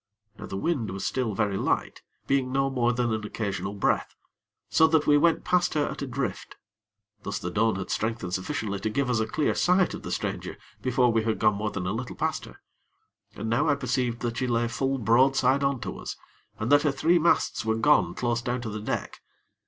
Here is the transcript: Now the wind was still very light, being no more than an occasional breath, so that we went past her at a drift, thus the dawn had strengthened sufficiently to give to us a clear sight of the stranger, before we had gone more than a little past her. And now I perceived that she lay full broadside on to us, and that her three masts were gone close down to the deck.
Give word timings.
Now 0.39 0.47
the 0.47 0.57
wind 0.57 0.89
was 0.89 1.05
still 1.05 1.35
very 1.35 1.57
light, 1.57 2.01
being 2.25 2.51
no 2.51 2.71
more 2.71 2.91
than 2.91 3.13
an 3.13 3.23
occasional 3.23 3.75
breath, 3.75 4.15
so 4.67 4.87
that 4.87 5.05
we 5.05 5.15
went 5.15 5.43
past 5.43 5.75
her 5.75 5.85
at 5.85 6.01
a 6.01 6.07
drift, 6.07 6.55
thus 7.21 7.37
the 7.37 7.51
dawn 7.51 7.75
had 7.75 7.91
strengthened 7.91 8.33
sufficiently 8.33 8.79
to 8.79 8.89
give 8.89 9.05
to 9.05 9.11
us 9.11 9.19
a 9.19 9.27
clear 9.27 9.53
sight 9.53 9.93
of 9.93 10.01
the 10.01 10.11
stranger, 10.11 10.57
before 10.81 11.11
we 11.11 11.21
had 11.21 11.37
gone 11.37 11.53
more 11.53 11.69
than 11.69 11.85
a 11.85 11.93
little 11.93 12.15
past 12.15 12.45
her. 12.45 12.61
And 13.35 13.47
now 13.47 13.69
I 13.69 13.75
perceived 13.75 14.21
that 14.21 14.37
she 14.37 14.47
lay 14.47 14.67
full 14.67 14.97
broadside 14.97 15.63
on 15.63 15.79
to 15.81 15.99
us, 15.99 16.15
and 16.57 16.71
that 16.71 16.81
her 16.81 16.91
three 16.91 17.19
masts 17.19 17.63
were 17.63 17.75
gone 17.75 18.15
close 18.15 18.41
down 18.41 18.61
to 18.61 18.71
the 18.71 18.81
deck. 18.81 19.21